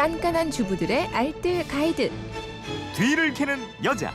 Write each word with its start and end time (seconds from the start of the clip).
깐깐한 0.00 0.50
주부들의 0.50 1.08
알뜰 1.08 1.68
가이드. 1.68 2.10
뒤를 2.96 3.34
캐는 3.34 3.58
여자 3.84 4.10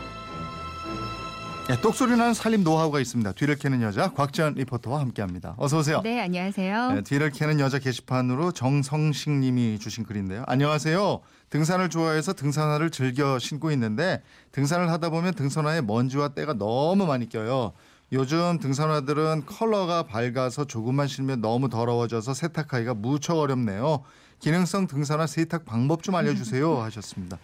네, 1.69 1.79
똑소리 1.79 2.17
나는 2.17 2.33
살림 2.33 2.63
노하우가 2.63 2.99
있습니다. 2.99 3.33
뒤를 3.33 3.55
캐는 3.55 3.83
여자 3.83 4.11
곽지연 4.11 4.55
리포터와 4.55 4.99
함께합니다. 5.01 5.53
어서 5.59 5.77
오세요. 5.77 6.01
네, 6.01 6.19
안녕하세요. 6.21 6.91
네, 6.91 7.01
뒤를 7.03 7.29
캐는 7.29 7.59
여자 7.59 7.77
게시판으로 7.77 8.51
정성식 8.51 9.31
님이 9.33 9.77
주신 9.77 10.05
글인데요. 10.05 10.43
안녕하세요. 10.47 11.21
등산을 11.51 11.91
좋아해서 11.91 12.33
등산화를 12.33 12.89
즐겨 12.89 13.37
신고 13.37 13.69
있는데 13.69 14.23
등산을 14.53 14.89
하다 14.89 15.11
보면 15.11 15.35
등산화에 15.35 15.81
먼지와 15.81 16.29
때가 16.29 16.53
너무 16.53 17.05
많이 17.05 17.29
껴요. 17.29 17.73
요즘 18.11 18.57
등산화들은 18.57 19.45
컬러가 19.45 20.01
밝아서 20.01 20.65
조금만 20.65 21.05
신으면 21.07 21.41
너무 21.41 21.69
더러워져서 21.69 22.33
세탁하기가 22.33 22.95
무척 22.95 23.37
어렵네요. 23.37 24.03
기능성 24.39 24.87
등산화 24.87 25.27
세탁 25.27 25.65
방법 25.65 26.03
좀 26.03 26.15
알려주세요 26.15 26.81
하셨습니다. 26.81 27.37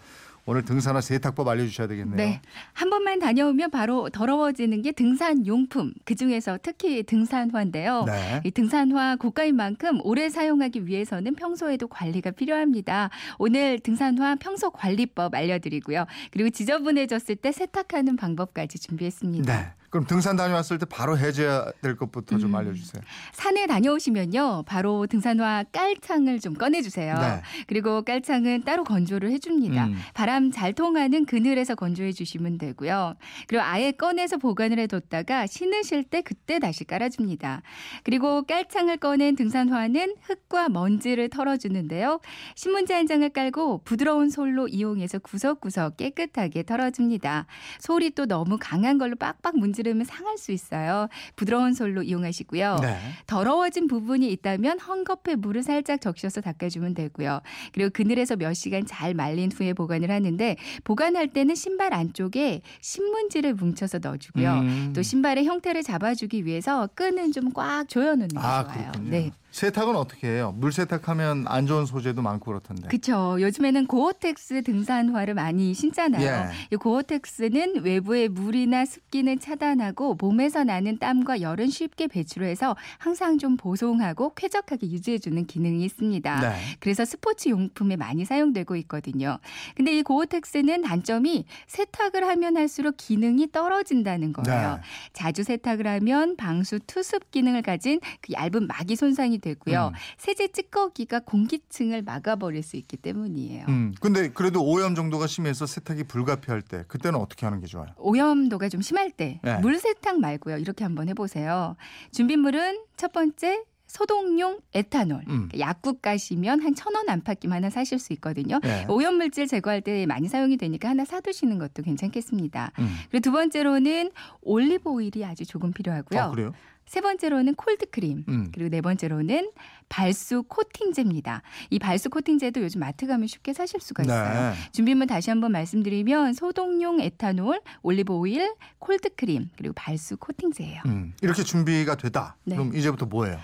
오늘 0.45 0.65
등산화 0.65 1.01
세탁법 1.01 1.47
알려주셔야 1.47 1.87
되겠네요. 1.87 2.17
네. 2.17 2.41
한 2.73 2.89
번만 2.89 3.19
다녀오면 3.19 3.69
바로 3.69 4.09
더러워지는 4.09 4.81
게 4.81 4.91
등산 4.91 5.45
용품. 5.45 5.93
그 6.03 6.15
중에서 6.15 6.57
특히 6.63 7.03
등산화인데요. 7.03 8.05
네. 8.05 8.41
이 8.43 8.51
등산화 8.51 9.17
고가인 9.17 9.55
만큼 9.55 9.99
오래 10.03 10.29
사용하기 10.29 10.87
위해서는 10.87 11.35
평소에도 11.35 11.87
관리가 11.87 12.31
필요합니다. 12.31 13.11
오늘 13.37 13.79
등산화 13.79 14.35
평소 14.35 14.71
관리법 14.71 15.35
알려드리고요. 15.35 16.05
그리고 16.31 16.49
지저분해졌을 16.49 17.35
때 17.35 17.51
세탁하는 17.51 18.15
방법까지 18.15 18.79
준비했습니다. 18.79 19.55
네. 19.55 19.73
그럼 19.91 20.05
등산 20.05 20.37
다녀왔을 20.37 20.77
때 20.77 20.85
바로 20.85 21.17
해줘야 21.17 21.69
될 21.81 21.97
것부터 21.97 22.37
좀 22.37 22.51
음. 22.51 22.55
알려주세요. 22.55 23.01
산에 23.33 23.67
다녀오시면요. 23.67 24.63
바로 24.65 25.05
등산화 25.05 25.65
깔창을 25.73 26.39
좀 26.39 26.53
꺼내주세요. 26.53 27.13
네. 27.19 27.41
그리고 27.67 28.01
깔창은 28.01 28.63
따로 28.63 28.85
건조를 28.85 29.31
해줍니다. 29.31 29.87
음. 29.87 29.97
바람 30.13 30.49
잘 30.49 30.71
통하는 30.71 31.25
그늘에서 31.25 31.75
건조해 31.75 32.13
주시면 32.13 32.57
되고요. 32.57 33.15
그리고 33.47 33.63
아예 33.63 33.91
꺼내서 33.91 34.37
보관을 34.37 34.79
해뒀다가 34.79 35.45
신으실 35.45 36.05
때 36.05 36.21
그때 36.21 36.59
다시 36.59 36.85
깔아줍니다. 36.85 37.61
그리고 38.05 38.43
깔창을 38.43 38.95
꺼낸 38.95 39.35
등산화는 39.35 40.15
흙과 40.21 40.69
먼지를 40.69 41.27
털어주는데요. 41.27 42.21
신문지 42.55 42.93
한 42.93 43.07
장을 43.07 43.27
깔고 43.27 43.81
부드러운 43.83 44.29
솔로 44.29 44.69
이용해서 44.69 45.19
구석구석 45.19 45.97
깨끗하게 45.97 46.63
털어줍니다. 46.63 47.45
솔이 47.81 48.11
또 48.11 48.25
너무 48.25 48.57
강한 48.57 48.97
걸로 48.97 49.17
빡빡 49.17 49.57
문지 49.57 49.80
르면 49.81 50.05
상할 50.05 50.37
수 50.37 50.51
있어요. 50.51 51.07
부드러운 51.35 51.73
솔로 51.73 52.03
이용하시고요. 52.03 52.77
네. 52.81 52.97
더러워진 53.27 53.87
부분이 53.87 54.31
있다면 54.31 54.79
헝겊에 54.79 55.35
물을 55.35 55.63
살짝 55.63 56.01
적셔서 56.01 56.41
닦아주면 56.41 56.93
되고요. 56.93 57.41
그리고 57.73 57.89
그늘에서 57.91 58.35
몇 58.35 58.53
시간 58.53 58.85
잘 58.85 59.13
말린 59.13 59.51
후에 59.51 59.73
보관을 59.73 60.09
하는데 60.11 60.55
보관할 60.83 61.27
때는 61.27 61.55
신발 61.55 61.93
안쪽에 61.93 62.61
신문지를 62.81 63.53
뭉쳐서 63.53 63.99
넣어주고요. 63.99 64.53
음. 64.53 64.93
또 64.95 65.01
신발의 65.01 65.45
형태를 65.45 65.83
잡아주기 65.83 66.45
위해서 66.45 66.87
끈은 66.95 67.31
좀 67.31 67.51
꽉 67.53 67.87
조여놓는 67.89 68.27
게 68.29 68.37
아 68.37 68.63
좋아요. 68.63 68.91
그렇군요. 68.91 69.09
네. 69.09 69.31
세탁은 69.51 69.95
어떻게 69.97 70.27
해요? 70.27 70.55
물 70.57 70.71
세탁하면 70.71 71.45
안 71.47 71.67
좋은 71.67 71.85
소재도 71.85 72.21
많고 72.21 72.45
그렇던데. 72.45 72.87
그렇죠. 72.87 73.37
요즘에는 73.41 73.85
고어텍스 73.85 74.63
등산화를 74.63 75.33
많이 75.33 75.73
신잖아요. 75.73 76.25
예. 76.25 76.45
이 76.71 76.75
고어텍스는 76.77 77.83
외부의 77.83 78.29
물이나 78.29 78.85
습기는 78.85 79.39
차단하고 79.39 80.15
몸에서 80.15 80.63
나는 80.63 80.97
땀과 80.97 81.41
열은 81.41 81.69
쉽게 81.69 82.07
배출해서 82.07 82.77
항상 82.97 83.37
좀 83.37 83.57
보송하고 83.57 84.33
쾌적하게 84.35 84.89
유지해주는 84.89 85.45
기능이 85.45 85.83
있습니다. 85.83 86.39
네. 86.39 86.55
그래서 86.79 87.03
스포츠 87.03 87.49
용품에 87.49 87.97
많이 87.97 88.23
사용되고 88.23 88.77
있거든요. 88.77 89.37
근데 89.75 89.97
이 89.97 90.01
고어텍스는 90.01 90.83
단점이 90.83 91.45
세탁을 91.67 92.25
하면 92.25 92.55
할수록 92.55 92.95
기능이 92.95 93.51
떨어진다는 93.51 94.31
거예요. 94.31 94.75
네. 94.75 94.81
자주 95.11 95.43
세탁을 95.43 95.87
하면 95.87 96.37
방수 96.37 96.79
투습 96.87 97.31
기능을 97.31 97.63
가진 97.63 97.99
그 98.21 98.31
얇은 98.31 98.67
막이 98.67 98.95
손상이 98.95 99.40
되고요. 99.41 99.87
음. 99.93 99.97
세제 100.17 100.47
찌꺼기가 100.47 101.19
공기층을 101.19 102.03
막아버릴 102.03 102.63
수 102.63 102.77
있기 102.77 102.95
때문이에요. 102.97 103.65
음. 103.67 103.93
근데 103.99 104.29
그래도 104.29 104.63
오염 104.63 104.95
정도가 104.95 105.27
심해서 105.27 105.65
세탁이 105.65 106.03
불가피할 106.05 106.61
때 106.61 106.85
그때는 106.87 107.19
어떻게 107.19 107.45
하는 107.45 107.59
게 107.59 107.67
좋아요? 107.67 107.87
오염도가 107.97 108.69
좀 108.69 108.81
심할 108.81 109.11
때 109.11 109.39
네. 109.43 109.57
물세탁 109.59 110.19
말고요. 110.19 110.57
이렇게 110.57 110.83
한번 110.85 111.09
해보세요. 111.09 111.75
준비물은 112.11 112.79
첫 112.95 113.11
번째 113.11 113.63
소독용 113.87 114.59
에탄올. 114.73 115.23
음. 115.27 115.49
약국 115.59 116.01
가시면 116.01 116.61
한 116.61 116.73
천 116.75 116.95
원 116.95 117.09
안팎기만 117.09 117.57
하나 117.57 117.69
사실 117.69 117.99
수 117.99 118.13
있거든요. 118.13 118.59
네. 118.63 118.85
오염물질 118.87 119.47
제거할 119.47 119.81
때 119.81 120.05
많이 120.05 120.29
사용이 120.29 120.55
되니까 120.55 120.87
하나 120.87 121.03
사두시는 121.03 121.57
것도 121.59 121.83
괜찮겠습니다. 121.83 122.71
음. 122.79 122.95
그리고 123.09 123.21
두 123.21 123.31
번째로는 123.33 124.11
올리브 124.43 124.89
오일이 124.89 125.25
아주 125.25 125.45
조금 125.45 125.73
필요하고요. 125.73 126.21
아, 126.21 126.29
그래요? 126.31 126.53
세 126.91 126.99
번째로는 126.99 127.55
콜드크림. 127.55 128.25
음. 128.27 128.51
그리고 128.53 128.69
네 128.69 128.81
번째로는 128.81 129.51
발수 129.87 130.43
코팅제입니다. 130.43 131.41
이 131.69 131.79
발수 131.79 132.09
코팅제도 132.09 132.61
요즘 132.61 132.81
마트 132.81 133.07
가면 133.07 133.27
쉽게 133.27 133.53
사실 133.53 133.79
수가 133.79 134.03
있어요. 134.03 134.51
네. 134.51 134.55
준비물 134.73 135.07
다시 135.07 135.29
한번 135.29 135.53
말씀드리면 135.53 136.33
소독용 136.33 136.99
에탄올, 136.99 137.61
올리브 137.81 138.11
오일, 138.11 138.53
콜드크림 138.79 139.51
그리고 139.55 139.73
발수 139.73 140.17
코팅제예요. 140.17 140.81
음. 140.87 141.13
이렇게 141.21 141.43
준비가 141.43 141.95
되다. 141.95 142.35
네. 142.43 142.57
그럼 142.57 142.75
이제부터 142.75 143.05
뭐예요? 143.05 143.39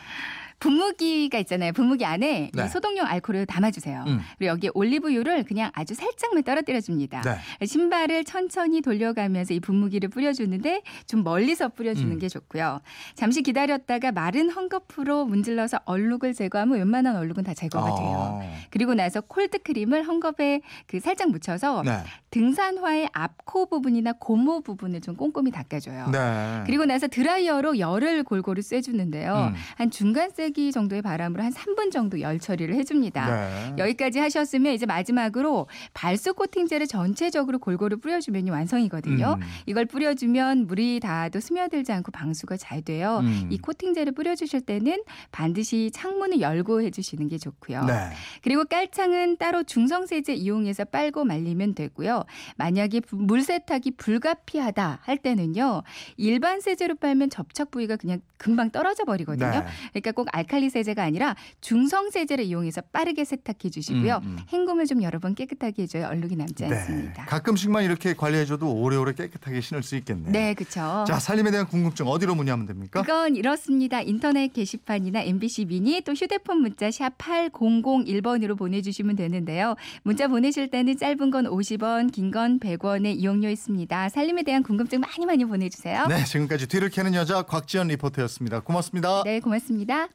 분무기가 0.59 1.37
있잖아요. 1.39 1.71
분무기 1.71 2.03
안에 2.03 2.49
네. 2.51 2.65
이 2.65 2.67
소독용 2.67 3.05
알코올을 3.05 3.45
담아주세요. 3.45 4.03
음. 4.07 4.19
그리고 4.37 4.51
여기에 4.51 4.71
올리브유를 4.73 5.43
그냥 5.43 5.71
아주 5.73 5.93
살짝만 5.93 6.43
떨어뜨려 6.43 6.81
줍니다. 6.81 7.21
네. 7.21 7.65
신발을 7.65 8.23
천천히 8.23 8.81
돌려가면서 8.81 9.53
이 9.53 9.59
분무기를 9.59 10.09
뿌려주는데 10.09 10.81
좀 11.05 11.23
멀리서 11.23 11.69
뿌려주는 11.69 12.11
음. 12.11 12.19
게 12.19 12.27
좋고요. 12.27 12.81
잠시 13.15 13.43
기다렸다가 13.43 14.11
마른 14.11 14.49
헝겊으로 14.49 15.27
문질러서 15.27 15.79
얼룩을 15.85 16.33
제거하면 16.33 16.77
웬만한 16.79 17.15
얼룩은 17.15 17.43
다 17.43 17.53
제거가 17.53 17.95
돼요. 17.95 18.39
아. 18.41 18.67
그리고 18.71 18.95
나서 18.95 19.21
콜드 19.21 19.59
크림을 19.59 20.05
헝겊에 20.05 20.61
그 20.87 20.99
살짝 20.99 21.29
묻혀서 21.29 21.83
네. 21.83 21.99
등산화의 22.31 23.09
앞코 23.13 23.67
부분이나 23.67 24.13
고무 24.13 24.61
부분을 24.61 25.01
좀 25.01 25.15
꼼꼼히 25.15 25.51
닦아줘요. 25.51 26.09
네. 26.09 26.63
그리고 26.65 26.85
나서 26.85 27.07
드라이어로 27.07 27.77
열을 27.77 28.23
골고루 28.23 28.61
쐬주는데요. 28.61 29.51
음. 29.53 29.55
한 29.75 29.91
중간 29.91 30.31
세기 30.47 30.71
정도의 30.71 31.01
바람으로 31.01 31.43
한 31.43 31.51
3분 31.51 31.91
정도 31.91 32.21
열 32.21 32.39
처리를 32.39 32.73
해줍니다. 32.75 33.75
네. 33.75 33.75
여기까지 33.83 34.19
하셨으면 34.19 34.71
이제 34.73 34.85
마지막으로 34.85 35.67
발수 35.93 36.33
코팅제를 36.33 36.87
전체적으로 36.87 37.59
골고루 37.59 37.97
뿌려주면 37.97 38.47
완성이거든요. 38.47 39.37
음. 39.41 39.47
이걸 39.65 39.85
뿌려주면 39.85 40.67
물이 40.67 41.01
닿아도 41.01 41.41
스며들지 41.41 41.91
않고 41.91 42.13
방수가 42.13 42.55
잘 42.55 42.81
돼요. 42.81 43.19
음. 43.23 43.47
이 43.51 43.57
코팅제를 43.57 44.13
뿌려주실 44.13 44.61
때는 44.61 45.03
반드시 45.33 45.91
창문을 45.93 46.39
열고 46.39 46.81
해주시는 46.81 47.27
게 47.27 47.37
좋고요. 47.37 47.83
네. 47.83 47.93
그리고 48.41 48.63
깔창은 48.63 49.35
따로 49.37 49.63
중성세제 49.63 50.33
이용해서 50.33 50.85
빨고 50.85 51.25
말리면 51.25 51.75
되고요. 51.75 52.23
만약에 52.55 53.01
부- 53.01 53.17
물 53.17 53.41
세탁이 53.41 53.91
불가피하다 53.97 54.99
할 55.01 55.17
때는요. 55.17 55.83
일반 56.15 56.61
세제로 56.61 56.95
빨면 56.95 57.29
접착 57.31 57.69
부위가 57.71 57.97
그냥 57.97 58.21
금방 58.37 58.69
떨어져 58.71 59.03
버리거든요. 59.03 59.49
네. 59.49 59.65
그러니까 59.91 60.11
꼭 60.13 60.27
알칼리 60.37 60.69
세제가 60.69 61.03
아니라 61.03 61.35
중성 61.61 62.09
세제를 62.11 62.45
이용해서 62.45 62.81
빠르게 62.93 63.25
세탁해 63.25 63.69
주시고요. 63.71 64.21
음, 64.23 64.37
음. 64.37 64.39
헹굼을 64.51 64.85
좀 64.85 65.03
여러 65.03 65.19
번 65.19 65.35
깨끗하게 65.35 65.83
해줘야 65.83 66.07
얼룩이 66.09 66.35
남지 66.35 66.65
않습니다. 66.65 67.25
가끔씩만 67.25 67.83
이렇게 67.83 68.13
관리해줘도 68.13 68.71
오래오래 68.71 69.13
깨끗하게 69.13 69.61
신을 69.61 69.83
수 69.83 69.95
있겠네요. 69.97 70.31
네, 70.31 70.53
그렇죠. 70.53 71.05
자, 71.07 71.19
살림에 71.19 71.51
대한 71.51 71.65
궁금증 71.67 72.07
어디로 72.07 72.35
문의하면 72.35 72.65
됩니까? 72.67 73.01
그건 73.01 73.35
이렇습니다. 73.35 74.01
인터넷 74.01 74.49
게시판이나 74.53 75.21
MBC 75.21 75.65
미니 75.65 76.01
또 76.01 76.13
휴대폰 76.13 76.61
문자 76.61 76.89
샵 76.91 77.17
8001번으로 77.17 78.57
보내주시면 78.57 79.15
되는데요. 79.15 79.75
문자 80.03 80.27
보내실 80.27 80.69
때는 80.69 80.97
짧은 80.97 81.31
건 81.31 81.45
50원, 81.45 82.11
긴 82.11 82.27
건 82.31 82.59
100원의 82.59 83.15
이용료 83.17 83.49
있습니다. 83.49 84.09
살림에 84.09 84.43
대한 84.43 84.61
궁금증 84.61 84.99
많이 84.99 85.25
많이 85.25 85.45
보내주세요. 85.45 86.07
네, 86.07 86.23
지금까지 86.25 86.67
뒤를 86.67 86.89
캐는 86.89 87.13
여자 87.13 87.41
곽지연 87.43 87.87
리포터였습니다. 87.87 88.59
고맙습니다. 88.61 89.23
네 89.23 89.39
고맙습니다. 89.39 90.07